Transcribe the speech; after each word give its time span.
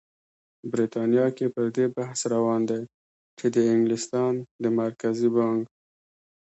بریتانیا 0.71 1.27
کې 1.37 1.45
پر 1.53 1.65
دې 1.75 1.85
بحث 1.95 2.19
روان 2.33 2.61
دی 2.69 2.81
چې 3.37 3.45
د 3.55 3.57
انګلستان 3.73 4.33
د 4.63 4.65
مرکزي 4.79 5.29
بانک 5.35 5.63